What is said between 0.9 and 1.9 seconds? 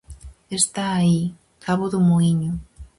aí, cabo